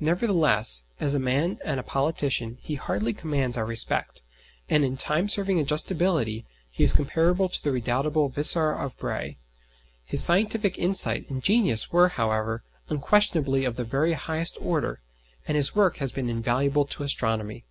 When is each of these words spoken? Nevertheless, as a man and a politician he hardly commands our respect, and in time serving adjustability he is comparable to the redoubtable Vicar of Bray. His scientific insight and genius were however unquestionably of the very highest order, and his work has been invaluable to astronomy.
Nevertheless, 0.00 0.82
as 0.98 1.14
a 1.14 1.20
man 1.20 1.60
and 1.64 1.78
a 1.78 1.84
politician 1.84 2.58
he 2.60 2.74
hardly 2.74 3.12
commands 3.12 3.56
our 3.56 3.64
respect, 3.64 4.22
and 4.68 4.84
in 4.84 4.96
time 4.96 5.28
serving 5.28 5.60
adjustability 5.64 6.44
he 6.68 6.82
is 6.82 6.92
comparable 6.92 7.48
to 7.48 7.62
the 7.62 7.70
redoubtable 7.70 8.28
Vicar 8.28 8.72
of 8.72 8.98
Bray. 8.98 9.38
His 10.04 10.24
scientific 10.24 10.78
insight 10.78 11.30
and 11.30 11.44
genius 11.44 11.92
were 11.92 12.08
however 12.08 12.64
unquestionably 12.88 13.64
of 13.64 13.76
the 13.76 13.84
very 13.84 14.14
highest 14.14 14.58
order, 14.60 15.00
and 15.46 15.56
his 15.56 15.76
work 15.76 15.98
has 15.98 16.10
been 16.10 16.28
invaluable 16.28 16.84
to 16.86 17.04
astronomy. 17.04 17.64